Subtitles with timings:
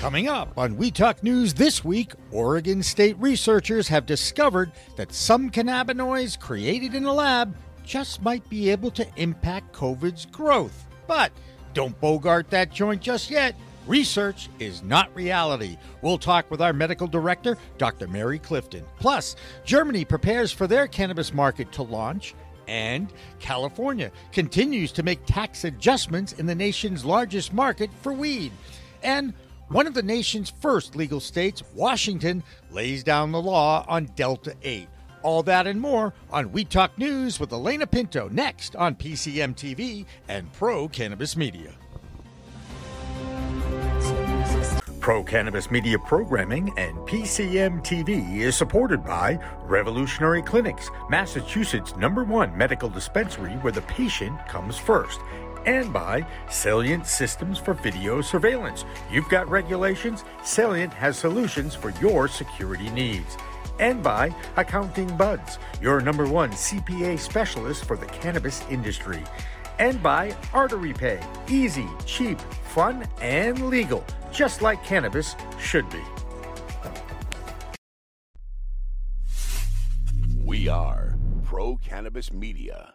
[0.00, 5.50] Coming up on Weed Talk News this week, Oregon State researchers have discovered that some
[5.50, 10.84] cannabinoids created in a lab just might be able to impact COVID's growth.
[11.06, 11.32] But
[11.72, 13.56] don't bogart that joint just yet.
[13.86, 15.78] Research is not reality.
[16.02, 18.06] We'll talk with our medical director, Dr.
[18.06, 18.84] Mary Clifton.
[19.00, 19.34] Plus,
[19.64, 22.34] Germany prepares for their cannabis market to launch,
[22.68, 28.52] and California continues to make tax adjustments in the nation's largest market for weed.
[29.02, 29.32] And
[29.68, 34.88] one of the nation's first legal states, Washington, lays down the law on Delta 8.
[35.22, 40.06] All that and more on Weed Talk News with Alaina Pinto next on PCM TV
[40.28, 41.72] and Pro Cannabis Media.
[45.00, 52.56] Pro Cannabis Media Programming and PCM TV is supported by Revolutionary Clinics, Massachusetts' number one
[52.56, 55.20] medical dispensary where the patient comes first
[55.66, 58.84] and by Salient Systems for Video Surveillance.
[59.10, 63.36] You've got regulations, Salient has solutions for your security needs.
[63.78, 69.22] And by Accounting Buds, your number one CPA specialist for the cannabis industry.
[69.78, 76.00] And by Artery Pay, easy, cheap, fun, and legal, just like cannabis should be.
[80.42, 82.94] We are Pro Cannabis Media.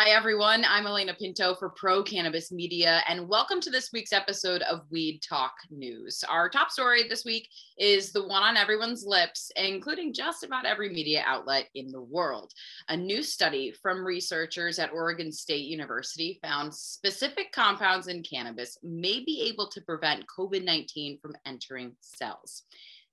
[0.00, 0.64] Hi, everyone.
[0.64, 5.20] I'm Alaina Pinto for Pro Cannabis Media, and welcome to this week's episode of Weed
[5.28, 6.22] Talk News.
[6.28, 10.88] Our top story this week is the one on everyone's lips, including just about every
[10.90, 12.52] media outlet in the world.
[12.88, 19.24] A new study from researchers at Oregon State University found specific compounds in cannabis may
[19.24, 22.62] be able to prevent COVID 19 from entering cells.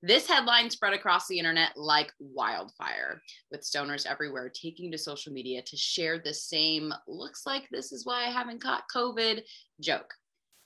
[0.08, 5.64] This headline spread across the internet like wildfire, with stoners everywhere taking to social media
[5.64, 9.42] to share the same, looks like this is why I haven't caught COVID
[9.82, 10.14] joke.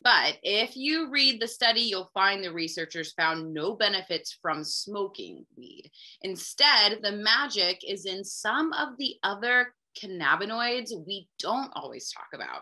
[0.02, 5.46] But if you read the study, you'll find the researchers found no benefits from smoking
[5.56, 5.90] weed.
[6.22, 12.62] Instead, the magic is in some of the other cannabinoids we don't always talk about.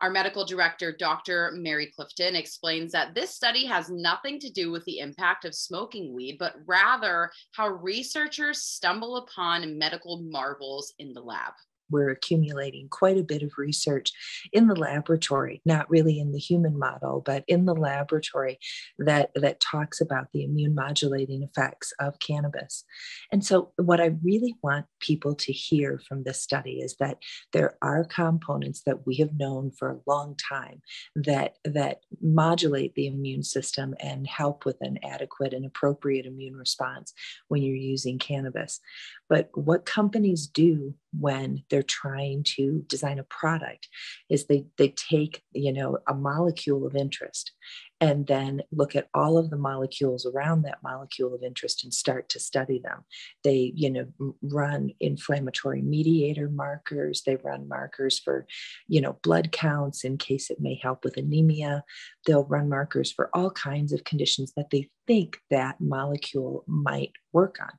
[0.00, 1.52] Our medical director, Dr.
[1.54, 6.14] Mary Clifton, explains that this study has nothing to do with the impact of smoking
[6.14, 11.52] weed, but rather how researchers stumble upon medical marvels in the lab
[11.90, 14.12] we're accumulating quite a bit of research
[14.52, 18.58] in the laboratory, not really in the human model, but in the laboratory
[18.98, 22.84] that, that talks about the immune modulating effects of cannabis.
[23.32, 27.18] And so, what I really want people to hear from this study is that
[27.52, 30.82] there are components that we have known for a long time
[31.14, 37.12] that, that modulate the immune system and help with an adequate and appropriate immune response
[37.48, 38.80] when you're using cannabis.
[39.28, 43.88] But what companies do when they're trying to design a product
[44.30, 47.52] is they they take you know a molecule of interest
[48.00, 52.28] and then look at all of the molecules around that molecule of interest and start
[52.28, 53.04] to study them.
[53.44, 57.22] They you know run inflammatory mediator markers.
[57.24, 58.46] They run markers for
[58.86, 61.84] you know blood counts in case it may help with anemia.
[62.26, 67.56] They'll run markers for all kinds of conditions that they think that molecule might work
[67.60, 67.72] on.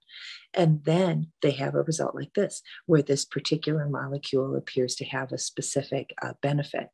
[0.54, 5.32] And then they have a result like this where this particular molecule appears to have
[5.32, 6.90] a specific uh, benefit.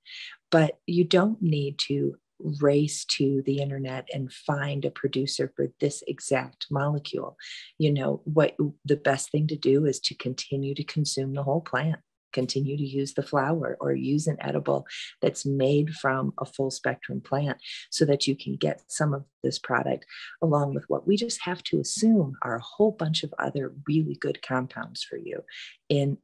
[0.52, 6.04] But you don't need to race to the internet and find a producer for this
[6.08, 7.38] exact molecule.
[7.78, 11.62] You know, what the best thing to do is to continue to consume the whole
[11.62, 12.00] plant,
[12.34, 14.86] continue to use the flower or use an edible
[15.22, 17.58] that's made from a full spectrum plant
[17.90, 20.06] so that you can get some of this product
[20.42, 24.16] along with what we just have to assume are a whole bunch of other really
[24.16, 25.44] good compounds for you
[25.90, 26.18] in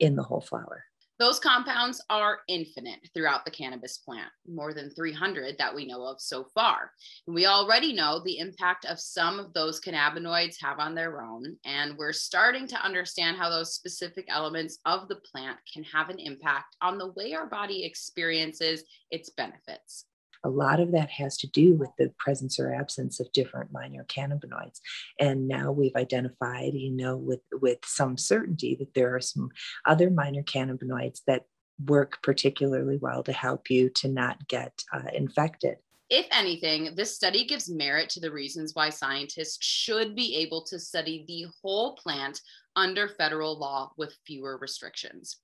[0.00, 0.84] in the whole flower.
[1.18, 6.20] Those compounds are infinite throughout the cannabis plant, more than 300 that we know of
[6.20, 6.92] so far.
[7.26, 11.56] And we already know the impact of some of those cannabinoids have on their own,
[11.64, 16.20] and we're starting to understand how those specific elements of the plant can have an
[16.20, 20.04] impact on the way our body experiences its benefits
[20.44, 24.04] a lot of that has to do with the presence or absence of different minor
[24.04, 24.80] cannabinoids
[25.20, 29.50] and now we've identified you know with with some certainty that there are some
[29.86, 31.44] other minor cannabinoids that
[31.86, 35.76] work particularly well to help you to not get uh, infected
[36.10, 40.78] if anything, this study gives merit to the reasons why scientists should be able to
[40.78, 42.40] study the whole plant
[42.76, 45.36] under federal law with fewer restrictions.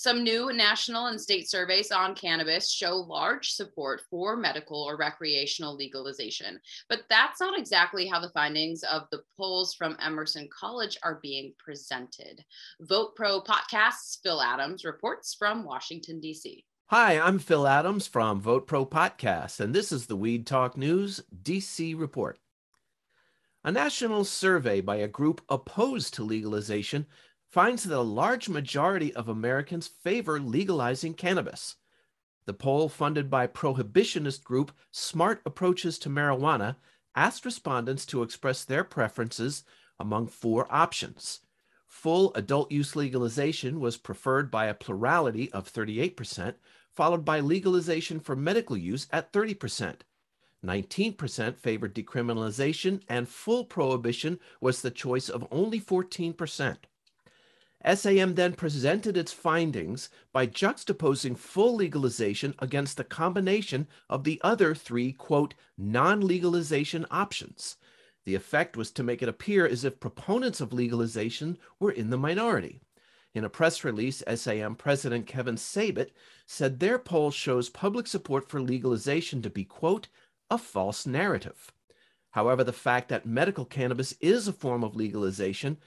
[0.00, 5.74] Some new national and state surveys on cannabis show large support for medical or recreational
[5.74, 11.18] legalization, but that's not exactly how the findings of the polls from Emerson College are
[11.20, 12.44] being presented.
[12.82, 16.64] Vote Pro Podcast's Phil Adams reports from Washington, D.C.
[16.90, 21.20] Hi, I'm Phil Adams from Vote Pro Podcast, and this is the Weed Talk News
[21.42, 22.38] DC report.
[23.64, 27.06] A national survey by a group opposed to legalization
[27.48, 31.76] finds that a large majority of Americans favor legalizing cannabis.
[32.44, 36.76] The poll, funded by prohibitionist group Smart Approaches to Marijuana,
[37.14, 39.64] asked respondents to express their preferences
[39.98, 41.40] among four options.
[41.86, 46.54] Full adult use legalization was preferred by a plurality of 38%,
[46.90, 50.00] followed by legalization for medical use at 30%.
[50.64, 56.76] 19% favored decriminalization, and full prohibition was the choice of only 14%.
[57.84, 64.74] SAM then presented its findings by juxtaposing full legalization against the combination of the other
[64.74, 67.76] three, quote, non legalization options.
[68.24, 72.18] The effect was to make it appear as if proponents of legalization were in the
[72.18, 72.80] minority.
[73.32, 76.10] In a press release, SAM President Kevin Sabet
[76.46, 80.08] said their poll shows public support for legalization to be, quote,
[80.50, 81.70] a false narrative.
[82.32, 85.78] However, the fact that medical cannabis is a form of legalization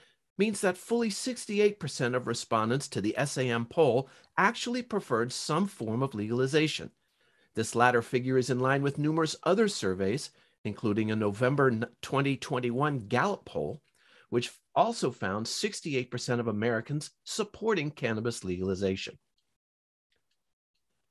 [0.42, 6.16] means that fully 68% of respondents to the SAM poll actually preferred some form of
[6.16, 6.90] legalization.
[7.54, 10.30] This latter figure is in line with numerous other surveys,
[10.64, 13.82] including a November 2021 Gallup poll,
[14.30, 19.20] which also found 68% of Americans supporting cannabis legalization.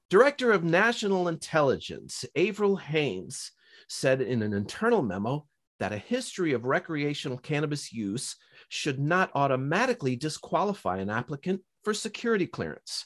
[0.10, 3.54] Director of National Intelligence, Avril Haines,
[3.88, 5.48] said in an internal memo
[5.80, 8.36] that a history of recreational cannabis use
[8.74, 13.06] should not automatically disqualify an applicant for security clearance.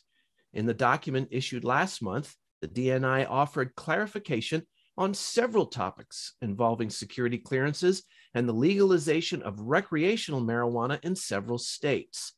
[0.53, 4.61] In the document issued last month, the DNI offered clarification
[4.95, 8.03] on several topics involving security clearances
[8.35, 12.33] and the legalization of recreational marijuana in several states.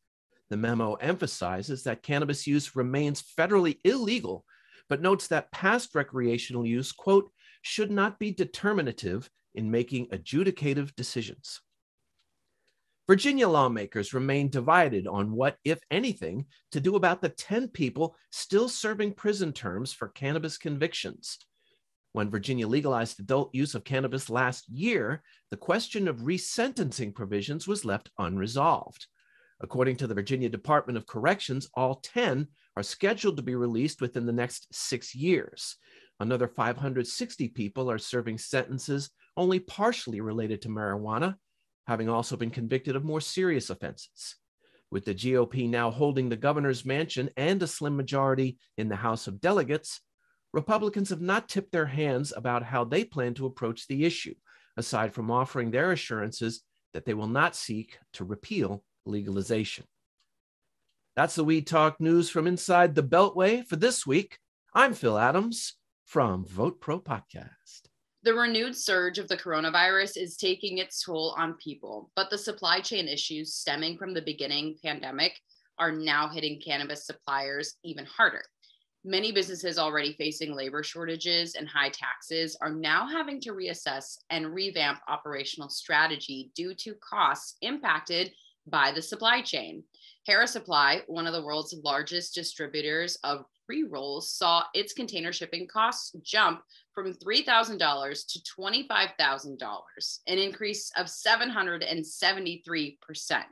[0.50, 4.46] The memo emphasizes that cannabis use remains federally illegal,
[4.88, 7.30] but notes that past recreational use, quote,
[7.62, 11.60] should not be determinative in making adjudicative decisions.
[13.08, 18.68] Virginia lawmakers remain divided on what, if anything, to do about the 10 people still
[18.68, 21.38] serving prison terms for cannabis convictions.
[22.12, 27.86] When Virginia legalized adult use of cannabis last year, the question of resentencing provisions was
[27.86, 29.08] left unresolved.
[29.62, 32.46] According to the Virginia Department of Corrections, all 10
[32.76, 35.78] are scheduled to be released within the next six years.
[36.20, 41.36] Another 560 people are serving sentences only partially related to marijuana,
[41.88, 44.36] having also been convicted of more serious offenses.
[44.92, 49.28] With the GOP now holding the governor's mansion and a slim majority in the House
[49.28, 50.02] of Delegates,
[50.54, 54.34] Republicans have not tipped their hands about how they plan to approach the issue,
[54.78, 56.62] aside from offering their assurances
[56.94, 59.86] that they will not seek to repeal legalization.
[61.16, 64.38] That's the Weed Talk news from inside the Beltway for this week.
[64.74, 65.74] I'm Phil Adams
[66.06, 67.87] from Vote Pro Podcast.
[68.28, 72.82] The renewed surge of the coronavirus is taking its toll on people, but the supply
[72.82, 75.40] chain issues stemming from the beginning pandemic
[75.80, 78.44] are now hitting cannabis suppliers even harder.
[79.06, 84.54] Many businesses already facing labor shortages and high taxes are now having to reassess and
[84.54, 88.34] revamp operational strategy due to costs impacted
[88.66, 89.86] by the supply chain.
[90.28, 95.66] Harris Supply, one of the world's largest distributors of pre rolls, saw its container shipping
[95.66, 96.62] costs jump
[96.94, 103.44] from $3,000 to $25,000, an increase of 773%.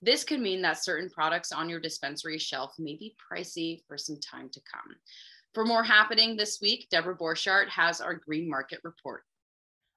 [0.00, 4.18] This could mean that certain products on your dispensary shelf may be pricey for some
[4.18, 4.96] time to come.
[5.52, 9.24] For more happening this week, Debra Borchardt has our Green Market Report.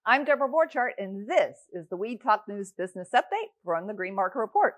[0.06, 4.16] I'm Debra Borchardt, and this is the Weed Talk News Business Update from the Green
[4.16, 4.76] Market Report.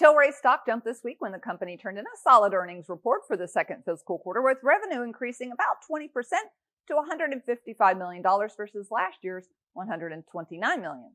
[0.00, 3.36] Tilray stock jumped this week when the company turned in a solid earnings report for
[3.36, 6.08] the second fiscal quarter, with revenue increasing about 20%
[6.86, 11.12] to $155 million versus last year's 129 million.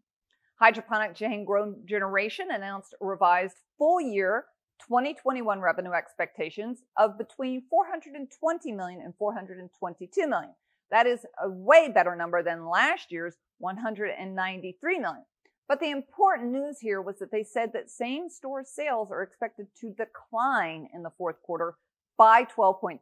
[0.60, 4.46] Hydroponic chain GrowGeneration announced revised full year
[4.88, 10.54] 2021 revenue expectations of between $420 million and $422 million.
[10.92, 15.24] That is a way better number than last year's 193 million.
[15.68, 19.68] But the important news here was that they said that same store sales are expected
[19.80, 21.76] to decline in the fourth quarter
[22.18, 23.00] by 12.3%.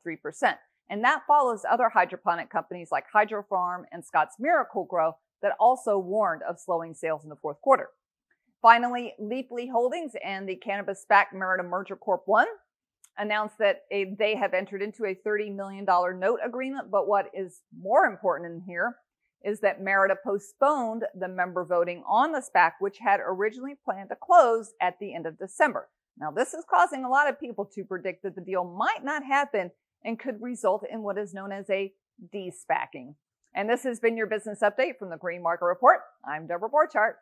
[0.90, 6.60] And that follows other hydroponic companies like Hydrofarm and Scotts Miracle-Gro that also warned of
[6.60, 7.90] slowing sales in the fourth quarter.
[8.62, 12.46] Finally, Leafly Holdings and the cannabis SPAC Merida Merger Corp 1
[13.18, 16.92] announced that a, they have entered into a $30 million note agreement.
[16.92, 18.98] But what is more important in here
[19.44, 24.16] is that Merida postponed the member voting on the SPAC, which had originally planned to
[24.16, 25.90] close at the end of December.
[26.18, 29.24] Now, this is causing a lot of people to predict that the deal might not
[29.24, 29.72] happen
[30.04, 31.94] and could result in what is known as a
[32.32, 33.16] de-SPACing.
[33.54, 36.00] And this has been your business update from the Green Market Report.
[36.26, 37.16] I'm Debra Borchardt.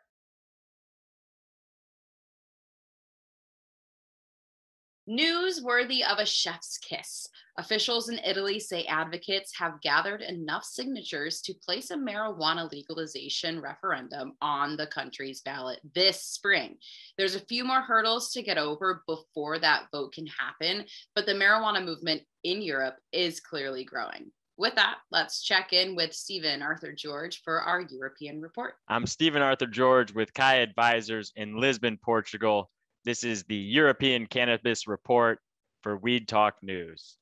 [5.12, 7.26] News worthy of a chef's kiss.
[7.58, 14.34] Officials in Italy say advocates have gathered enough signatures to place a marijuana legalization referendum
[14.40, 16.76] on the country's ballot this spring.
[17.18, 20.84] There's a few more hurdles to get over before that vote can happen,
[21.16, 24.30] but the marijuana movement in Europe is clearly growing.
[24.58, 28.74] With that, let's check in with Steven Arthur George for our European report.
[28.86, 32.70] I'm Steven Arthur George with Kai Advisors in Lisbon, Portugal.
[33.02, 35.38] This is the European Cannabis Report
[35.80, 37.16] for Weed Talk News.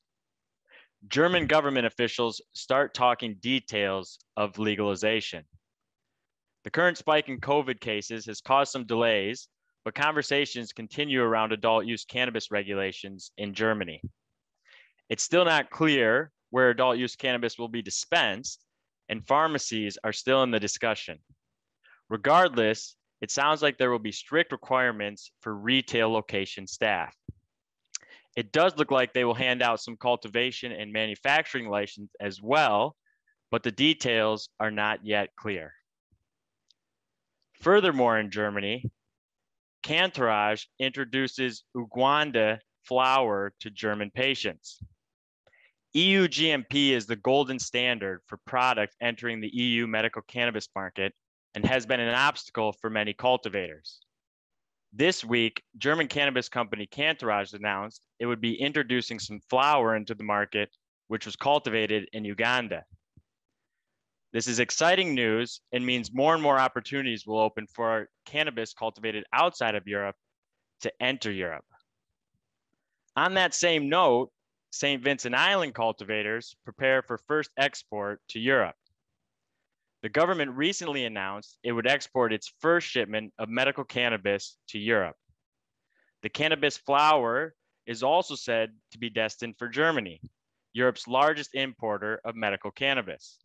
[1.06, 5.44] German government officials start talking details of legalization.
[6.64, 9.46] The current spike in COVID cases has caused some delays,
[9.84, 14.02] but conversations continue around adult use cannabis regulations in Germany.
[15.08, 18.64] It's still not clear where adult use cannabis will be dispensed,
[19.08, 21.20] and pharmacies are still in the discussion.
[22.10, 27.14] Regardless, it sounds like there will be strict requirements for retail location staff.
[28.36, 32.94] It does look like they will hand out some cultivation and manufacturing license as well,
[33.50, 35.72] but the details are not yet clear.
[37.60, 38.84] Furthermore, in Germany,
[39.82, 44.80] Cantourage introduces Uganda flower to German patients.
[45.94, 51.12] EU GMP is the golden standard for products entering the EU medical cannabis market
[51.54, 54.00] and has been an obstacle for many cultivators.
[54.92, 60.24] This week, German cannabis company Cantourage announced it would be introducing some flower into the
[60.24, 60.70] market,
[61.08, 62.84] which was cultivated in Uganda.
[64.32, 69.24] This is exciting news and means more and more opportunities will open for cannabis cultivated
[69.32, 70.16] outside of Europe
[70.82, 71.64] to enter Europe.
[73.16, 74.30] On that same note,
[74.70, 75.02] St.
[75.02, 78.76] Vincent Island cultivators prepare for first export to Europe.
[80.02, 85.16] The government recently announced it would export its first shipment of medical cannabis to Europe.
[86.22, 87.54] The cannabis flower
[87.86, 90.20] is also said to be destined for Germany,
[90.72, 93.38] Europe's largest importer of medical cannabis.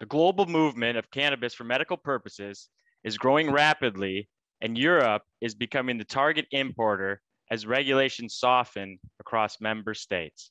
[0.00, 2.68] The global movement of cannabis for medical purposes
[3.04, 4.28] is growing rapidly,
[4.60, 10.50] and Europe is becoming the target importer as regulations soften across member states.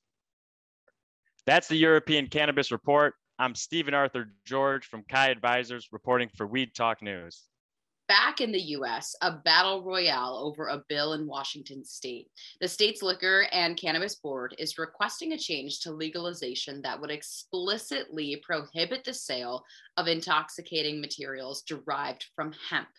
[1.46, 3.14] That's the European Cannabis Report.
[3.38, 7.44] I'm Steven Arthur George from Kai Advisors reporting for Weed Talk News.
[8.08, 12.30] Back in the US, a battle royale over a bill in Washington state.
[12.62, 18.36] The state's liquor and cannabis board is requesting a change to legalization that would explicitly
[18.46, 19.66] prohibit the sale
[19.98, 22.90] of intoxicating materials derived from hemp.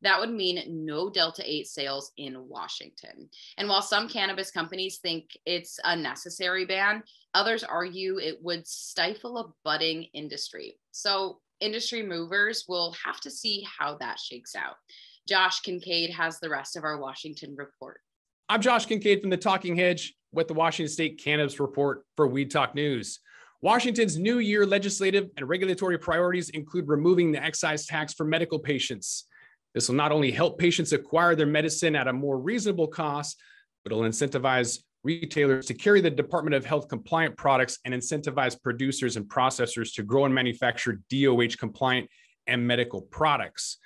[0.00, 3.28] That would mean no Delta 8 sales in Washington.
[3.58, 7.02] And while some cannabis companies think it's a necessary ban,
[7.34, 10.78] others argue it would stifle a budding industry.
[10.90, 14.76] So, industry movers will have to see how that shakes out.
[15.26, 18.00] Josh Kincaid has the rest of our Washington report.
[18.50, 22.50] I'm Josh Kincaid from the Talking Hedge with the Washington State Cannabis Report for Weed
[22.50, 23.20] Talk News.
[23.62, 29.24] Washington's new year legislative and regulatory priorities include removing the excise tax for medical patients.
[29.72, 33.40] This will not only help patients acquire their medicine at a more reasonable cost,
[33.82, 39.16] but it'll incentivize retailers to carry the Department of Health compliant products and incentivize producers
[39.16, 42.08] and processors to grow and manufacture DOH compliant
[42.46, 43.78] and medical products.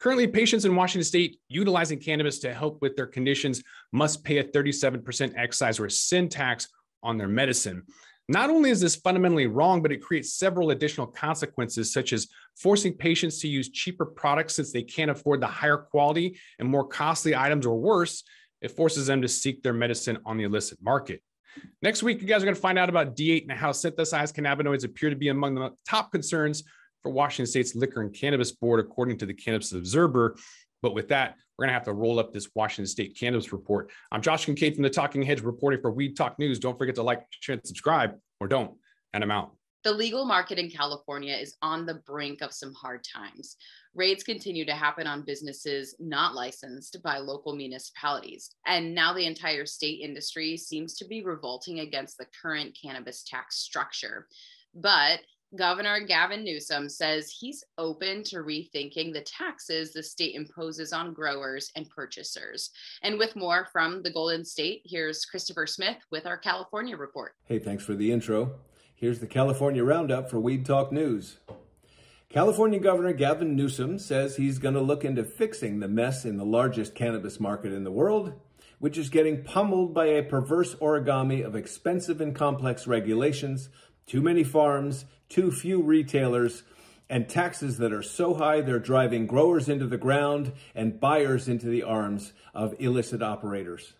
[0.00, 3.62] Currently, patients in Washington state utilizing cannabis to help with their conditions
[3.92, 6.66] must pay a 37% excise or sin tax
[7.04, 7.84] on their medicine.
[8.28, 12.94] Not only is this fundamentally wrong, but it creates several additional consequences, such as forcing
[12.94, 17.34] patients to use cheaper products since they can't afford the higher quality and more costly
[17.36, 18.24] items, or worse,
[18.62, 21.22] it forces them to seek their medicine on the illicit market.
[21.82, 24.84] Next week, you guys are going to find out about D8 and how synthesized cannabinoids
[24.84, 26.64] appear to be among the top concerns
[27.02, 30.36] for Washington State's Liquor and Cannabis Board, according to the Cannabis Observer.
[30.80, 33.90] But with that, we're going to have to roll up this Washington State Cannabis Report.
[34.10, 36.58] I'm Josh Kincaid from the Talking Hedge reporting for Weed Talk News.
[36.58, 38.72] Don't forget to like, share, and subscribe, or don't,
[39.12, 39.52] and I'm out.
[39.84, 43.56] The legal market in California is on the brink of some hard times.
[43.94, 48.50] Raids continue to happen on businesses not licensed by local municipalities.
[48.64, 53.56] And now the entire state industry seems to be revolting against the current cannabis tax
[53.56, 54.28] structure.
[54.72, 55.20] But
[55.56, 61.70] Governor Gavin Newsom says he's open to rethinking the taxes the state imposes on growers
[61.76, 62.70] and purchasers.
[63.02, 67.34] And with more from the Golden State, here's Christopher Smith with our California report.
[67.44, 68.54] Hey, thanks for the intro.
[69.02, 71.38] Here's the California Roundup for Weed Talk News.
[72.28, 76.44] California Governor Gavin Newsom says he's going to look into fixing the mess in the
[76.44, 78.32] largest cannabis market in the world,
[78.78, 83.70] which is getting pummeled by a perverse origami of expensive and complex regulations,
[84.06, 86.62] too many farms, too few retailers,
[87.10, 91.66] and taxes that are so high they're driving growers into the ground and buyers into
[91.66, 93.94] the arms of illicit operators.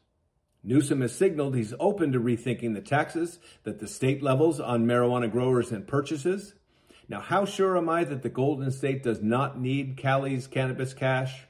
[0.64, 5.30] Newsom has signaled he's open to rethinking the taxes that the state levels on marijuana
[5.30, 6.54] growers and purchases.
[7.08, 11.46] Now, how sure am I that the Golden State does not need Cali's cannabis cash?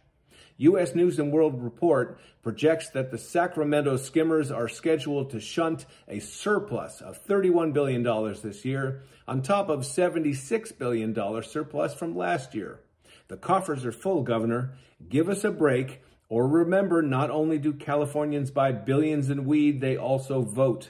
[0.57, 0.95] U.S.
[0.95, 7.01] News and World Report projects that the Sacramento skimmers are scheduled to shunt a surplus
[7.01, 8.03] of $31 billion
[8.43, 12.81] this year, on top of $76 billion surplus from last year.
[13.29, 14.75] The coffers are full, Governor.
[15.09, 19.99] Give us a break, or remember, not only do Californians buy billions in weed, they
[19.99, 20.89] also vote.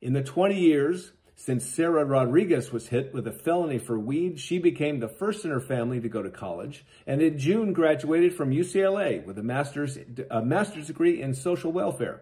[0.00, 4.60] In the 20 years since Sarah Rodriguez was hit with a felony for weed, she
[4.60, 8.52] became the first in her family to go to college, and in June graduated from
[8.52, 9.98] UCLA with a master's,
[10.30, 12.20] a master's degree in social welfare.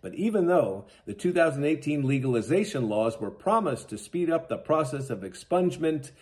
[0.00, 5.20] But even though the 2018 legalization laws were promised to speed up the process of
[5.20, 6.12] expungement,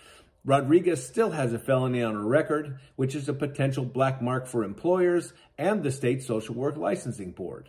[0.44, 4.64] Rodriguez still has a felony on her record, which is a potential black mark for
[4.64, 7.68] employers and the state social work licensing board.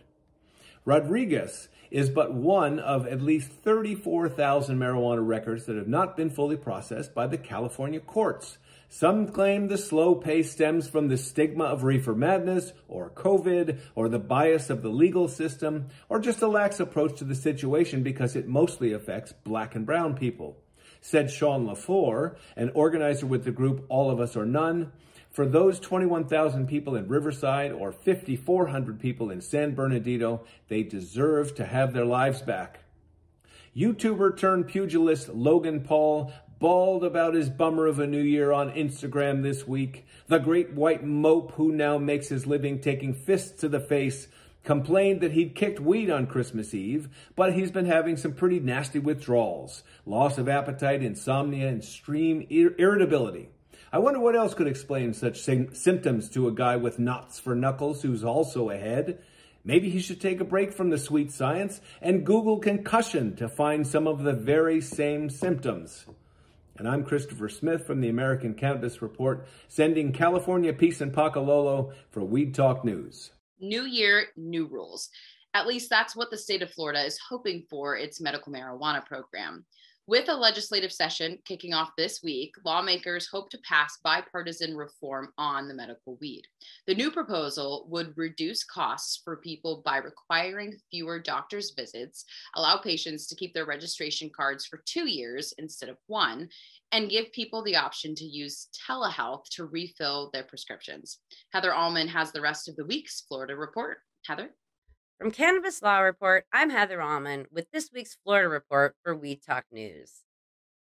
[0.84, 6.56] Rodriguez is but one of at least 34,000 marijuana records that have not been fully
[6.56, 8.56] processed by the California courts.
[8.88, 14.08] Some claim the slow pace stems from the stigma of reefer madness, or COVID, or
[14.08, 18.34] the bias of the legal system, or just a lax approach to the situation because
[18.34, 20.61] it mostly affects black and brown people.
[21.02, 24.92] Said Sean LaFour, an organizer with the group All of Us or None,
[25.30, 31.64] for those 21,000 people in Riverside or 5,400 people in San Bernardino, they deserve to
[31.64, 32.80] have their lives back.
[33.76, 39.42] YouTuber turned pugilist Logan Paul bawled about his bummer of a new year on Instagram
[39.42, 40.06] this week.
[40.28, 44.28] The great white mope who now makes his living taking fists to the face
[44.64, 48.98] complained that he'd kicked weed on Christmas Eve, but he's been having some pretty nasty
[48.98, 53.48] withdrawals, loss of appetite, insomnia, and extreme ir- irritability.
[53.92, 58.00] I wonder what else could explain such symptoms to a guy with knots for knuckles
[58.00, 59.18] who's also ahead.
[59.64, 63.86] Maybe he should take a break from the sweet science and Google concussion to find
[63.86, 66.06] some of the very same symptoms.
[66.78, 72.24] And I'm Christopher Smith from the American Cannabis Report, sending California peace and Pakalolo for
[72.24, 73.30] Weed Talk News.
[73.62, 75.08] New year, new rules.
[75.54, 79.64] At least that's what the state of Florida is hoping for its medical marijuana program.
[80.08, 85.68] With a legislative session kicking off this week, lawmakers hope to pass bipartisan reform on
[85.68, 86.42] the medical weed.
[86.88, 92.24] The new proposal would reduce costs for people by requiring fewer doctor's visits,
[92.56, 96.48] allow patients to keep their registration cards for two years instead of one,
[96.92, 101.18] and give people the option to use telehealth to refill their prescriptions.
[101.52, 103.98] Heather Allman has the rest of the week's Florida report.
[104.26, 104.50] Heather?
[105.18, 109.64] From Cannabis Law Report, I'm Heather Allman with this week's Florida Report for Weed Talk
[109.72, 110.22] News.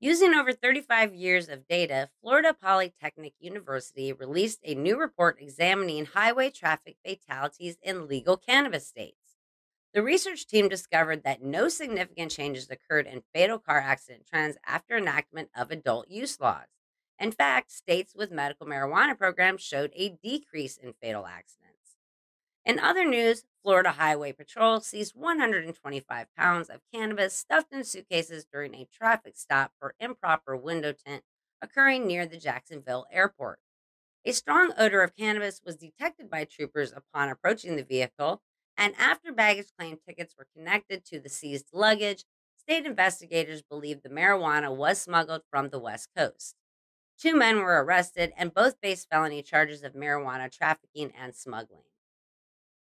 [0.00, 6.50] Using over 35 years of data, Florida Polytechnic University released a new report examining highway
[6.50, 9.27] traffic fatalities in legal cannabis states.
[9.94, 14.96] The research team discovered that no significant changes occurred in fatal car accident trends after
[14.96, 16.66] enactment of adult use laws.
[17.18, 21.96] In fact, states with medical marijuana programs showed a decrease in fatal accidents.
[22.64, 28.74] In other news, Florida Highway Patrol seized 125 pounds of cannabis stuffed in suitcases during
[28.74, 31.24] a traffic stop for improper window tint
[31.62, 33.58] occurring near the Jacksonville airport.
[34.24, 38.42] A strong odor of cannabis was detected by troopers upon approaching the vehicle,
[38.78, 42.24] and after baggage claim tickets were connected to the seized luggage,
[42.56, 46.54] state investigators believed the marijuana was smuggled from the West Coast.
[47.18, 51.82] Two men were arrested and both faced felony charges of marijuana trafficking and smuggling.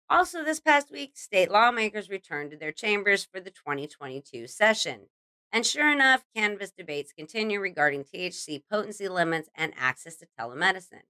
[0.08, 5.08] Also, this past week, state lawmakers returned to their chambers for the 2022 session.
[5.52, 11.04] And sure enough, cannabis debates continue regarding THC potency limits and access to telemedicine.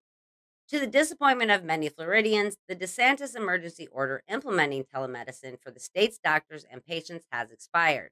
[0.71, 6.19] To the disappointment of many Floridians, the DeSantis emergency order implementing telemedicine for the state's
[6.19, 8.11] doctors and patients has expired.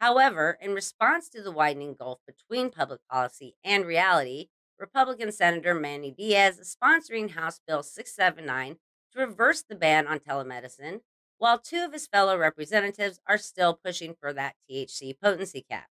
[0.00, 4.46] However, in response to the widening gulf between public policy and reality,
[4.78, 8.76] Republican Senator Manny Diaz is sponsoring House Bill 679
[9.12, 11.00] to reverse the ban on telemedicine,
[11.36, 15.88] while two of his fellow representatives are still pushing for that THC potency cap.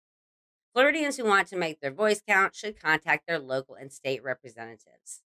[0.73, 5.23] Floridians who want to make their voice count should contact their local and state representatives.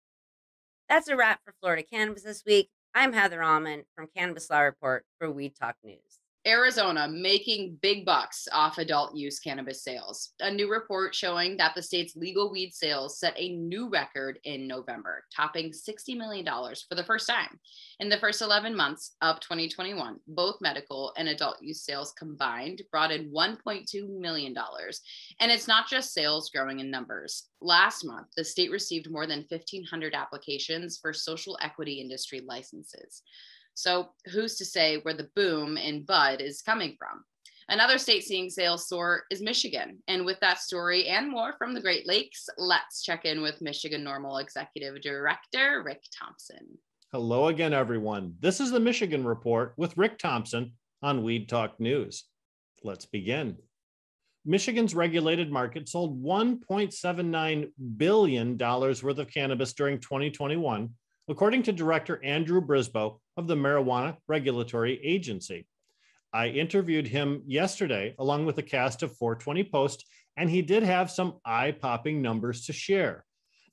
[0.90, 2.70] That's a wrap for Florida Cannabis this week.
[2.96, 6.22] I'm Heather Allman from Cannabis Law Report for Weed Talk News.
[6.48, 10.32] Arizona making big bucks off adult use cannabis sales.
[10.40, 14.66] A new report showing that the state's legal weed sales set a new record in
[14.66, 17.60] November, topping $60 million for the first time.
[18.00, 23.12] In the first 11 months of 2021, both medical and adult use sales combined brought
[23.12, 24.56] in $1.2 million.
[25.42, 27.50] And it's not just sales growing in numbers.
[27.60, 33.24] Last month, the state received more than 1,500 applications for social equity industry licenses.
[33.78, 37.24] So, who's to say where the boom in bud is coming from?
[37.70, 40.00] Another state seeing sales soar is Michigan.
[40.08, 44.04] And with that story and more from the Great Lakes, let's check in with Michigan
[44.04, 46.80] NORML Executive Director Rick Thompson.
[47.12, 48.34] Hello again, everyone.
[48.40, 50.72] This is the Michigan Report with Rick Thompson
[51.04, 52.24] on Weed Talk News.
[52.84, 53.58] Let's begin.
[54.44, 60.90] Michigan's regulated market sold $1.79 billion worth of cannabis during 2021,
[61.30, 65.68] according to Director Andrew Brisbo of the Marijuana Regulatory Agency.
[66.34, 71.10] I interviewed him yesterday along with a cast of 420 Post, and he did have
[71.10, 73.24] some eye popping numbers to share.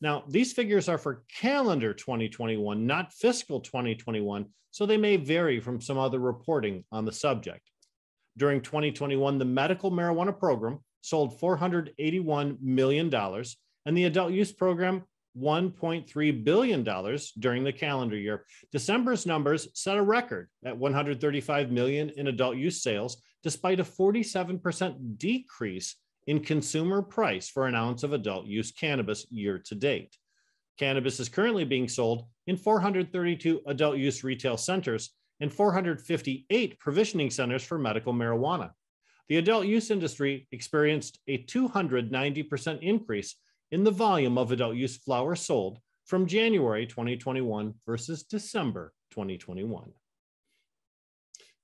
[0.01, 5.81] Now, these figures are for calendar 2021, not fiscal 2021, so they may vary from
[5.81, 7.71] some other reporting on the subject.
[8.37, 15.05] During 2021, the medical marijuana program sold $481 million, and the adult use program
[15.39, 16.83] $1.3 billion
[17.39, 18.45] during the calendar year.
[18.73, 25.19] December's numbers set a record at 135 million in adult use sales, despite a 47%
[25.19, 30.17] decrease in consumer price for an ounce of adult use cannabis year to date.
[30.79, 37.65] Cannabis is currently being sold in 432 adult use retail centers and 458 provisioning centers
[37.65, 38.71] for medical marijuana.
[39.29, 43.37] The adult use industry experienced a 290% increase
[43.75, 49.91] in the volume of adult use flower sold from January 2021 versus December 2021.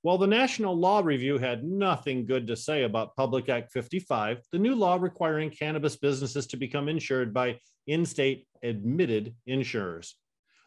[0.03, 4.59] While the National Law Review had nothing good to say about Public Act 55, the
[4.59, 10.17] new law requiring cannabis businesses to become insured by in state admitted insurers.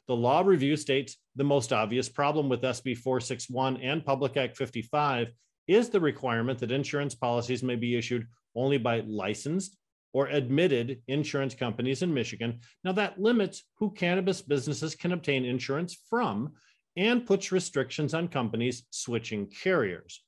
[0.07, 5.27] The law review states the most obvious problem with SB 461 and Public Act 55
[5.67, 9.75] is the requirement that insurance policies may be issued only by licensed
[10.13, 12.59] or admitted insurance companies in Michigan.
[12.83, 16.53] Now, that limits who cannabis businesses can obtain insurance from
[16.95, 20.23] and puts restrictions on companies switching carriers.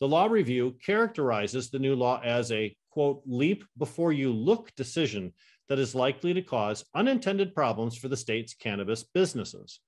[0.00, 5.32] The law review characterizes the new law as a quote, leap before you look decision
[5.68, 9.80] that is likely to cause unintended problems for the state's cannabis businesses.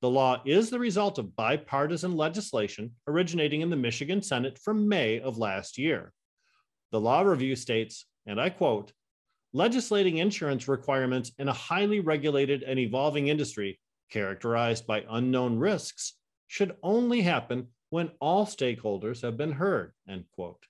[0.00, 5.20] The law is the result of bipartisan legislation originating in the Michigan Senate from May
[5.20, 6.12] of last year.
[6.90, 8.92] The law review states and I quote,
[9.52, 13.78] legislating insurance requirements in a highly regulated and evolving industry
[14.10, 16.14] characterized by unknown risks
[16.46, 20.64] should only happen when all stakeholders have been heard, end quote.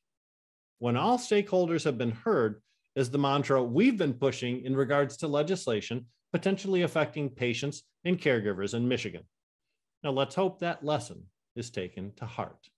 [0.78, 2.60] When all stakeholders have been heard
[2.96, 8.74] is the mantra we've been pushing in regards to legislation potentially affecting patients and caregivers
[8.74, 9.22] in Michigan.
[10.02, 12.68] Now, let's hope that lesson is taken to heart.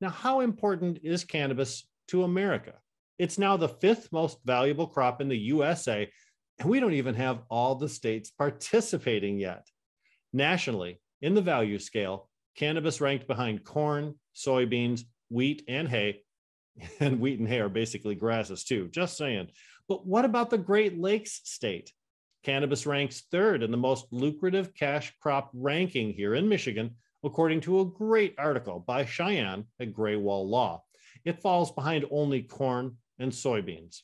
[0.00, 2.74] Now, how important is cannabis to America?
[3.18, 6.10] It's now the fifth most valuable crop in the USA,
[6.58, 9.66] and we don't even have all the states participating yet.
[10.32, 16.22] Nationally, in the value scale, cannabis ranked behind corn, soybeans, wheat, and hay.
[17.00, 19.48] And wheat and hay are basically grasses too, just saying.
[19.88, 21.92] But what about the Great Lakes state?
[22.42, 27.80] Cannabis ranks third in the most lucrative cash crop ranking here in Michigan, according to
[27.80, 30.82] a great article by Cheyenne at Graywall Law.
[31.24, 34.02] It falls behind only corn, and soybeans.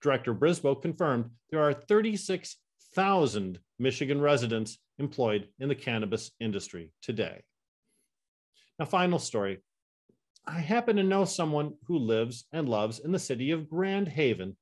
[0.00, 7.42] Director Brisbo confirmed there are 36,000 Michigan residents employed in the cannabis industry today.
[8.78, 9.58] Now, final story.
[10.44, 14.56] I happen to know someone who lives and loves in the city of Grand Haven,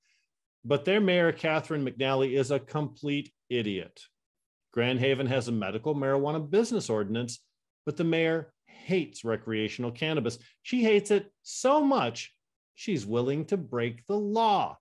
[0.64, 4.02] but their mayor, Catherine McNally, is a complete idiot.
[4.72, 7.40] Grand Haven has a medical marijuana business ordinance,
[7.86, 10.38] but the mayor hates recreational cannabis.
[10.62, 12.32] She hates it so much
[12.80, 14.74] she's willing to break the law.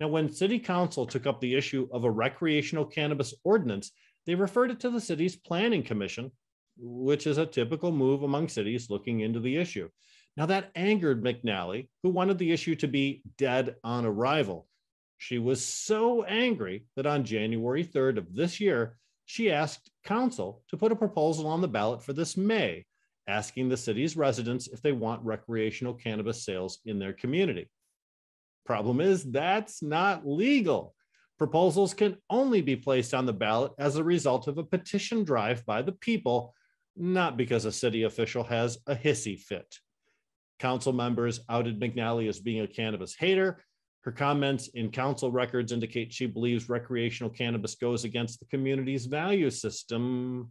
[0.00, 3.92] Now, when city council took up the issue of a recreational cannabis ordinance,
[4.24, 6.32] they referred it to the city's planning commission,
[6.78, 9.90] which is a typical move among cities looking into the issue.
[10.34, 14.66] Now, that angered McNally, who wanted the issue to be dead on arrival.
[15.18, 20.78] She was so angry that on January 3rd of this year, she asked council to
[20.78, 22.86] put a proposal on the ballot for this May
[23.28, 27.70] asking the city's residents if they want recreational cannabis sales in their community.
[28.64, 30.94] Problem is, that's not legal.
[31.38, 35.66] Proposals can only be placed on the ballot as a result of a petition drive
[35.66, 36.54] by the people,
[36.96, 39.78] not because a city official has a hissy fit.
[40.60, 43.58] Council members outed McNally as being a cannabis hater.
[44.02, 49.50] Her comments in council records indicate she believes recreational cannabis goes against the community's value
[49.50, 50.50] system.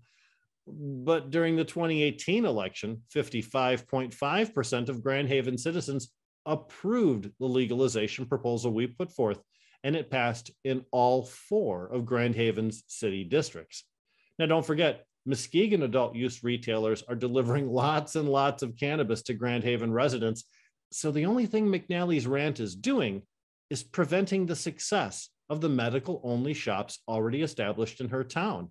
[0.67, 6.11] But during the 2018 election, 55.5% of Grand Haven citizens
[6.45, 9.39] approved the legalization proposal we put forth,
[9.83, 13.85] and it passed in all four of Grand Haven's city districts.
[14.37, 19.33] Now, don't forget, Muskegon adult use retailers are delivering lots and lots of cannabis to
[19.33, 20.45] Grand Haven residents.
[20.91, 23.23] So the only thing McNally's rant is doing
[23.69, 28.69] is preventing the success of the medical only shops already established in her town.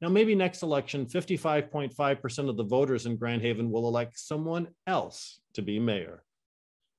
[0.00, 5.40] Now, maybe next election, 55.5% of the voters in Grand Haven will elect someone else
[5.54, 6.22] to be mayor.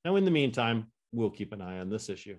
[0.03, 2.37] Now, in the meantime, we'll keep an eye on this issue.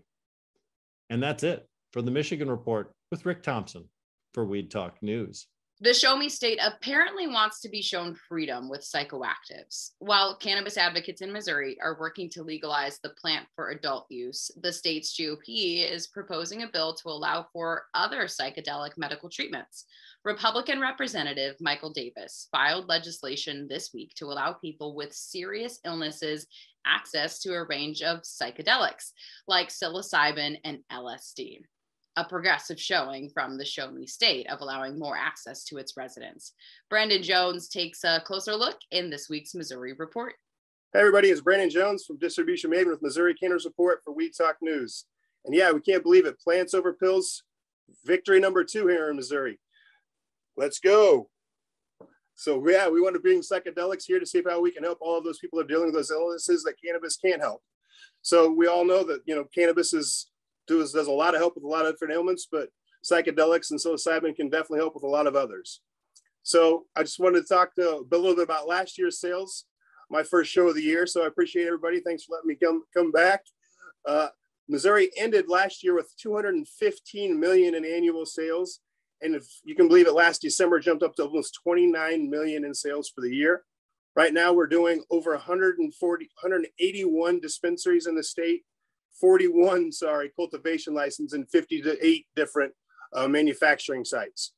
[1.08, 3.88] And that's it for the Michigan Report with Rick Thompson
[4.32, 5.46] for Weed Talk News.
[5.82, 9.92] The Show Me State apparently wants to be shown freedom with psychoactives.
[9.98, 14.74] While cannabis advocates in Missouri are working to legalize the plant for adult use, the
[14.74, 19.86] state's GOP is proposing a bill to allow for other psychedelic medical treatments.
[20.22, 26.46] Republican Representative Michael Davis filed legislation this week to allow people with serious illnesses
[26.84, 29.12] access to a range of psychedelics
[29.48, 31.62] like psilocybin and LSD
[32.16, 36.52] a progressive showing from the Show Me State of allowing more access to its residents.
[36.88, 40.34] Brandon Jones takes a closer look in this week's Missouri Report.
[40.92, 44.56] Hey, everybody, it's Brandon Jones from Distribution Maven with Missouri Cannabis Report for Weed Talk
[44.60, 45.04] News.
[45.44, 46.40] And yeah, we can't believe it.
[46.40, 47.44] Plants over pills,
[48.04, 49.60] victory number two here in Missouri.
[50.56, 51.30] Let's go.
[52.34, 55.16] So yeah, we want to bring psychedelics here to see how we can help all
[55.16, 57.62] of those people that are dealing with those illnesses that cannabis can't help.
[58.22, 60.30] So we all know that you know cannabis is
[60.78, 62.68] does, does a lot of help with a lot of different ailments, but
[63.04, 65.80] psychedelics and psilocybin can definitely help with a lot of others.
[66.42, 69.66] So I just wanted to talk to a little bit about last year's sales,
[70.10, 71.06] my first show of the year.
[71.06, 72.00] So I appreciate everybody.
[72.00, 73.42] Thanks for letting me come come back.
[74.06, 74.28] Uh,
[74.68, 78.80] Missouri ended last year with 215 million in annual sales,
[79.20, 82.74] and if you can believe it, last December jumped up to almost 29 million in
[82.74, 83.64] sales for the year.
[84.16, 88.62] Right now, we're doing over 140, 181 dispensaries in the state
[89.20, 92.72] 41, sorry, cultivation license and 50 to eight different
[93.14, 94.52] uh, manufacturing sites.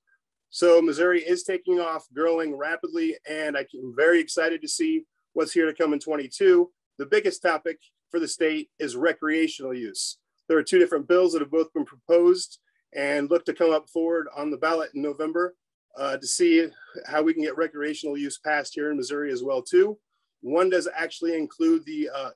[0.50, 5.66] So Missouri is taking off, growing rapidly, and I'm very excited to see what's here
[5.66, 6.70] to come in 22.
[6.98, 7.78] The biggest topic
[8.10, 10.18] for the state is recreational use.
[10.48, 12.58] There are two different bills that have both been proposed
[12.94, 15.54] and look to come up forward on the ballot in November
[15.96, 16.68] uh, to see
[17.06, 19.98] how we can get recreational use passed here in Missouri as well too.
[20.42, 22.30] One does actually include the uh,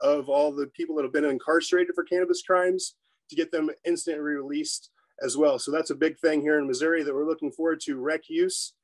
[0.00, 2.96] of all the people that have been incarcerated for cannabis crimes
[3.30, 4.90] to get them instantly released
[5.22, 5.58] as well.
[5.58, 8.74] So that's a big thing here in Missouri that we're looking forward to rec use.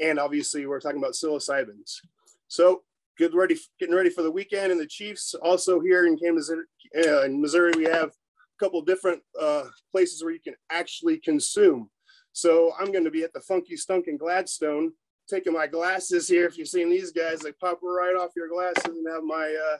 [0.00, 2.00] And obviously we're talking about psilocybins.
[2.48, 2.82] So
[3.16, 5.34] get ready, getting ready for the weekend and the Chiefs.
[5.42, 6.50] Also here in Kansas,
[6.96, 11.90] uh, in Missouri, we have a couple different uh, places where you can actually consume.
[12.32, 14.92] So I'm going to be at the Funky Stunk in Gladstone
[15.28, 16.46] taking my glasses here.
[16.46, 19.76] If you've seen these guys, they pop right off your glasses and have my uh,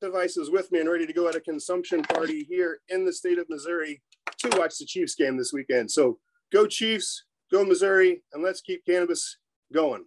[0.00, 3.38] devices with me and ready to go at a consumption party here in the state
[3.38, 4.02] of Missouri
[4.38, 5.90] to watch the Chiefs game this weekend.
[5.90, 6.18] So
[6.52, 9.38] go Chiefs, go Missouri, and let's keep cannabis
[9.72, 10.04] going.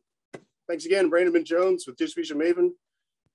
[0.67, 2.69] Thanks again, Brandon Jones with Distribution Maven,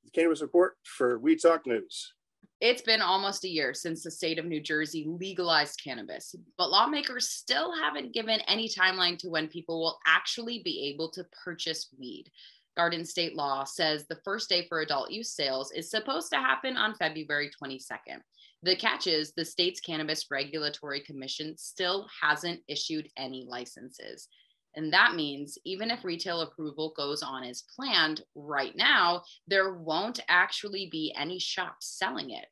[0.05, 2.15] the Cannabis Report for Weed Talk News.
[2.61, 7.29] It's been almost a year since the state of New Jersey legalized cannabis, but lawmakers
[7.29, 12.31] still haven't given any timeline to when people will actually be able to purchase weed.
[12.75, 16.79] Garden state law says the first day for adult use sales is supposed to happen
[16.79, 18.21] on February 22nd.
[18.63, 24.29] The catch is the state's Cannabis Regulatory Commission still hasn't issued any licenses.
[24.77, 30.21] And that means even if retail approval goes on as planned right now, there won't
[30.29, 32.47] actually be any shops selling it.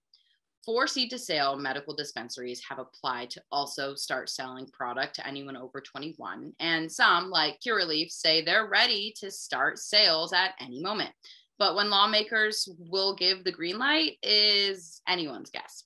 [0.64, 5.58] Four seed to sale medical dispensaries have applied to also start selling product to anyone
[5.58, 6.54] over 21.
[6.58, 11.10] And some, like Curaleaf, say they're ready to start sales at any moment.
[11.58, 15.84] But when lawmakers will give the green light is anyone's guess.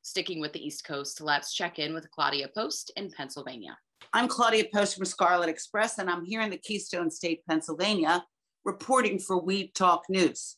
[0.00, 3.76] Sticking with the East Coast, let's check in with Claudia Post in Pennsylvania.
[4.12, 8.24] I'm Claudia Post from Scarlet Express, and I'm here in the Keystone State, Pennsylvania,
[8.64, 10.56] reporting for Weed Talk News.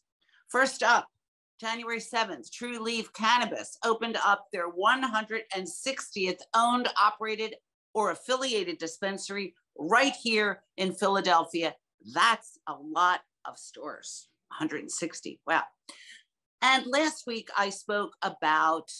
[0.48, 1.06] First up,
[1.58, 7.54] January 7th, Trulieve Cannabis opened up their 160th owned, operated,
[7.94, 11.74] or affiliated dispensary right here in Philadelphia.
[12.12, 15.40] That's a lot of stores, 160.
[15.46, 15.62] Wow.
[16.60, 18.90] And last week I spoke about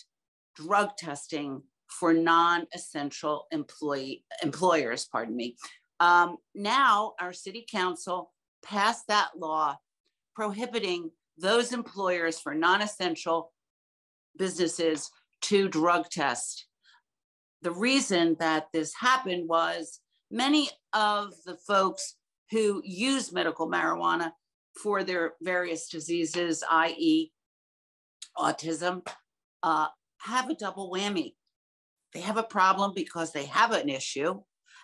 [0.55, 5.57] drug testing for non-essential employee employers, pardon me.
[6.01, 9.79] Um, now our city council passed that law
[10.35, 13.53] prohibiting those employers for non-essential
[14.37, 15.11] businesses
[15.43, 16.67] to drug test.
[17.63, 22.17] The reason that this happened was many of the folks
[22.51, 24.33] who use medical marijuana
[24.83, 27.33] for their various diseases, i.e.,
[28.37, 29.07] autism,
[29.63, 29.87] uh,
[30.19, 31.35] have a double whammy.
[32.13, 34.41] They have a problem because they have an issue,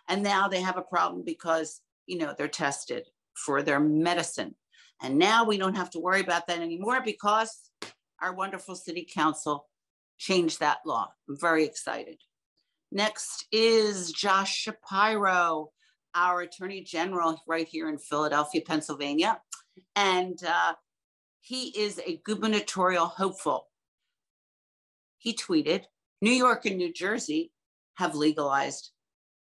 [0.09, 4.55] and now they have a problem because you know they're tested for their medicine.
[5.03, 7.71] And now we don't have to worry about that anymore because
[8.21, 9.67] our wonderful city council
[10.19, 11.09] changed that law.
[11.29, 12.19] I'm very excited.
[12.93, 15.71] Next is Josh Shapiro,
[16.15, 19.41] our attorney general right here in Philadelphia, Pennsylvania.
[19.97, 20.75] And uh,
[21.41, 23.69] he is a gubernatorial hopeful.
[25.19, 25.85] He tweeted
[26.23, 27.51] New York and New Jersey
[27.97, 28.93] have legalized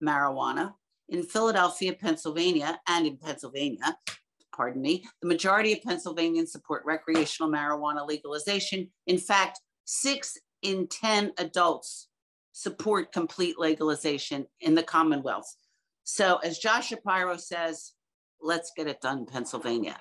[0.03, 0.75] marijuana.
[1.09, 3.97] In Philadelphia, Pennsylvania, and in Pennsylvania,
[4.55, 8.91] pardon me, the majority of Pennsylvanians support recreational marijuana legalization.
[9.07, 12.09] In fact, six in 10 adults
[12.53, 15.55] support complete legalization in the Commonwealth.
[16.03, 17.93] So, as Josh Shapiro says,
[18.41, 19.99] let's get it done Pennsylvania.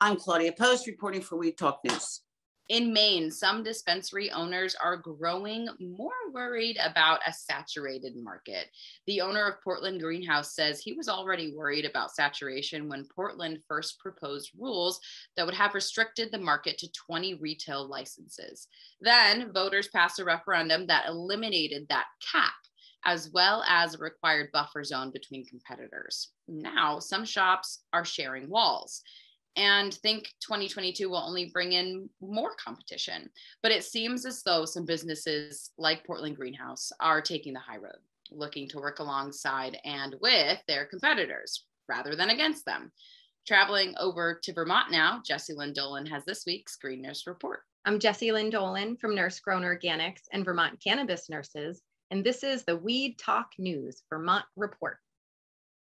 [0.00, 2.22] I'm Claudia Post reporting for Weed Talk News.
[2.68, 8.66] In Maine, some dispensary owners are growing more worried about a saturated market.
[9.06, 14.00] The owner of Portland Greenhouse says he was already worried about saturation when Portland first
[14.00, 14.98] proposed rules
[15.36, 18.66] that would have restricted the market to 20 retail licenses.
[19.00, 22.54] Then voters passed a referendum that eliminated that cap
[23.04, 26.30] as well as a required buffer zone between competitors.
[26.48, 29.02] Now, some shops are sharing walls
[29.56, 33.30] and think 2022 will only bring in more competition.
[33.62, 37.98] But it seems as though some businesses like Portland Greenhouse are taking the high road,
[38.30, 42.92] looking to work alongside and with their competitors rather than against them.
[43.46, 47.60] Traveling over to Vermont now, Jessilyn Dolan has this week's Green Nurse Report.
[47.84, 52.76] I'm Jessilyn Dolan from Nurse Grown Organics and Vermont Cannabis Nurses, and this is the
[52.76, 54.98] Weed Talk News Vermont Report.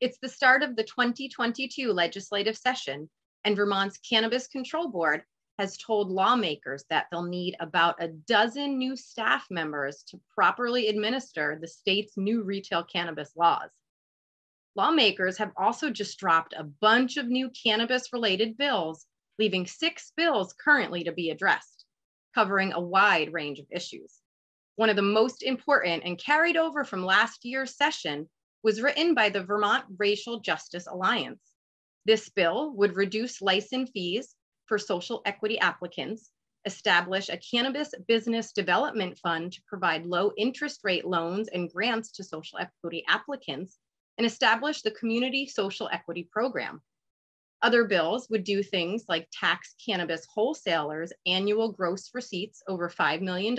[0.00, 3.10] It's the start of the 2022 legislative session,
[3.44, 5.22] and Vermont's Cannabis Control Board
[5.58, 11.58] has told lawmakers that they'll need about a dozen new staff members to properly administer
[11.60, 13.70] the state's new retail cannabis laws.
[14.74, 19.06] Lawmakers have also just dropped a bunch of new cannabis related bills,
[19.38, 21.84] leaving six bills currently to be addressed,
[22.34, 24.20] covering a wide range of issues.
[24.76, 28.30] One of the most important and carried over from last year's session
[28.62, 31.49] was written by the Vermont Racial Justice Alliance.
[32.10, 34.34] This bill would reduce license fees
[34.66, 36.32] for social equity applicants,
[36.64, 42.24] establish a cannabis business development fund to provide low interest rate loans and grants to
[42.24, 43.78] social equity applicants,
[44.18, 46.82] and establish the community social equity program.
[47.62, 53.56] Other bills would do things like tax cannabis wholesalers annual gross receipts over $5 million,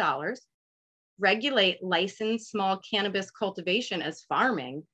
[1.20, 4.86] regulate licensed small cannabis cultivation as farming,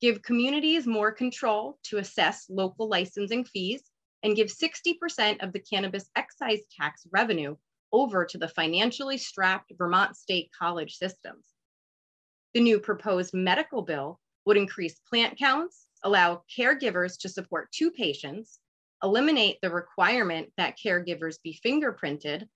[0.00, 3.82] give communities more control to assess local licensing fees,
[4.22, 7.56] and give 60% of the cannabis excise tax revenue
[7.92, 11.46] over to the financially strapped Vermont state college systems.
[12.54, 18.58] The new proposed medical bill would increase plant counts, allow caregivers to support two patients,
[19.02, 22.46] eliminate the requirement that caregivers be fingerprinted,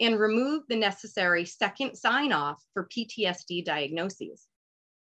[0.00, 4.46] and remove the necessary second sign off for PTSD diagnoses.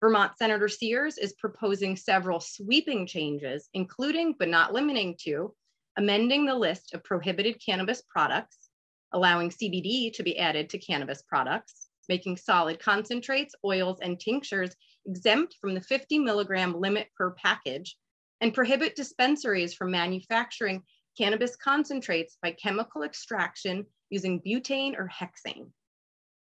[0.06, 5.52] Vermont Senator Sears is proposing several sweeping changes, including but not limiting to
[5.98, 8.70] amending the list of prohibited cannabis products,
[9.13, 14.76] allowing CBD to be added to cannabis products, making solid concentrates, oils, and tinctures
[15.08, 17.98] exempt from the 50 milligram limit per package,
[18.41, 20.84] and prohibit dispensaries from manufacturing
[21.18, 25.72] cannabis concentrates by chemical extraction using butane or hexane.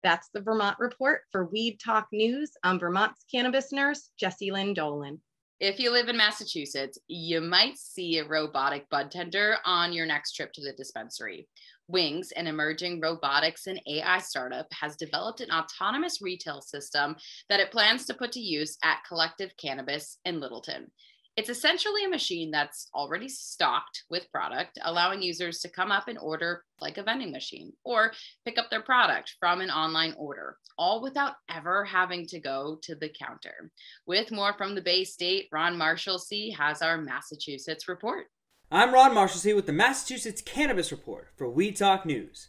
[0.05, 2.51] That's the Vermont Report for Weed Talk News.
[2.63, 5.19] I'm Vermont's cannabis nurse, Jessilyn Dolan.
[5.61, 10.33] If you live in Massachusetts, you might see a robotic bud tender on your next
[10.33, 11.49] trip to the dispensary.
[11.89, 17.17] Wings, an emerging robotics and AI startup, has developed an autonomous retail system
[17.49, 20.91] that it plans to put to use at Collective Cannabis in Littleton.
[21.37, 26.17] It's essentially a machine that's already stocked with product, allowing users to come up and
[26.17, 28.13] order like a vending machine or
[28.45, 32.95] pick up their product from an online order, all without ever having to go to
[32.95, 33.73] the counter.
[34.07, 38.27] With more from the Bay State, Ron Marshalsea has our Massachusetts report.
[38.71, 42.47] I'm Ron Marshalsea with the Massachusetts Cannabis Report for Weed Talk News.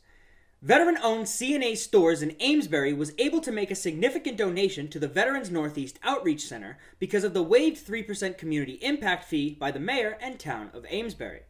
[0.66, 5.08] Veteran owned CNA Stores in Amesbury was able to make a significant donation to the
[5.08, 10.18] Veterans Northeast Outreach Center because of the waived 3% community impact fee by the mayor
[10.20, 11.42] and town of Amesbury.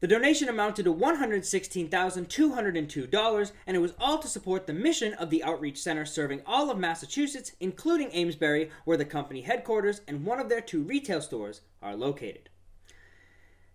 [0.00, 5.44] The donation amounted to $116,202, and it was all to support the mission of the
[5.44, 10.48] Outreach Center serving all of Massachusetts, including Amesbury, where the company headquarters and one of
[10.48, 12.48] their two retail stores are located.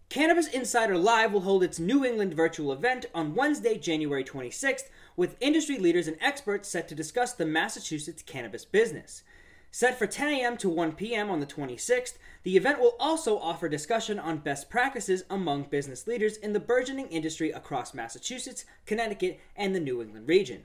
[0.10, 4.86] Cannabis Insider Live will hold its New England virtual event on Wednesday, January 26th,
[5.18, 9.24] with industry leaders and experts set to discuss the Massachusetts cannabis business.
[9.70, 10.55] Set for 10 a.m.
[10.58, 11.30] to 1 p.m.
[11.30, 16.38] on the 26th, the event will also offer discussion on best practices among business leaders
[16.38, 20.64] in the burgeoning industry across Massachusetts, Connecticut, and the New England region.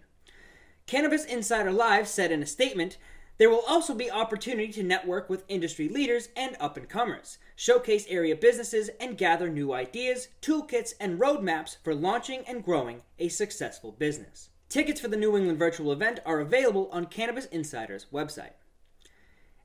[0.86, 2.97] Cannabis Insider Live said in a statement
[3.39, 8.07] there will also be opportunity to network with industry leaders and up and comers, showcase
[8.09, 13.93] area businesses, and gather new ideas, toolkits, and roadmaps for launching and growing a successful
[13.93, 14.51] business.
[14.68, 18.53] Tickets for the New England virtual event are available on Cannabis Insider's website.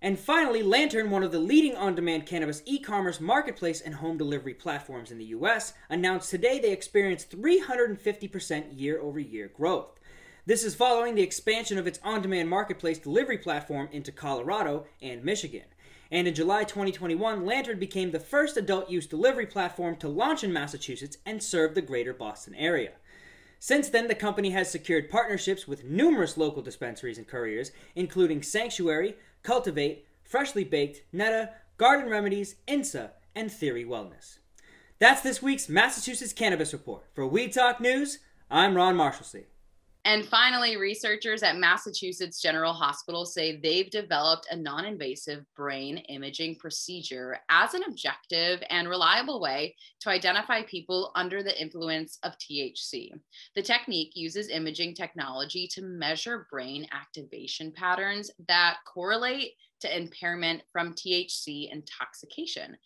[0.01, 4.17] And finally, Lantern, one of the leading on demand cannabis e commerce marketplace and home
[4.17, 9.97] delivery platforms in the US, announced today they experienced 350% year over year growth.
[10.47, 15.21] This is following the expansion of its on demand marketplace delivery platform into Colorado and
[15.21, 15.65] Michigan.
[16.09, 20.53] And in July 2021, Lantern became the first adult use delivery platform to launch in
[20.53, 22.93] Massachusetts and serve the greater Boston area.
[23.59, 29.17] Since then, the company has secured partnerships with numerous local dispensaries and couriers, including Sanctuary,
[29.43, 34.37] Cultivate, Freshly Baked, NETA, Garden Remedies, INSA, and Theory Wellness.
[34.97, 37.03] That's this week's Massachusetts Cannabis Report.
[37.13, 38.19] For Weed Talk News,
[38.49, 39.43] I'm Ron Marshalsea.
[40.07, 46.55] And finally, researchers at Massachusetts General Hospital say they've developed a non invasive brain imaging
[46.55, 53.09] procedure as an objective and reliable way to identify people under the influence of THC.
[53.53, 60.93] The technique uses imaging technology to measure brain activation patterns that correlate to impairment from
[60.93, 62.77] THC intoxication.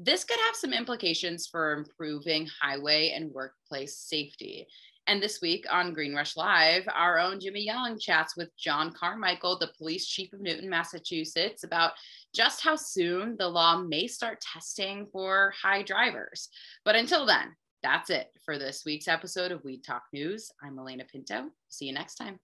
[0.00, 4.66] This could have some implications for improving highway and workplace safety.
[5.06, 9.58] And this week on Green Rush Live, our own Jimmy Young chats with John Carmichael,
[9.58, 11.92] the police chief of Newton, Massachusetts, about
[12.34, 16.48] just how soon the law may start testing for high drivers.
[16.86, 20.50] But until then, that's it for this week's episode of Weed Talk News.
[20.62, 21.50] I'm Alaina Pinto.
[21.68, 22.40] See you next time.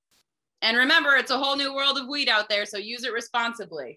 [0.60, 3.96] And remember, it's a whole new world of weed out there, so use it responsibly.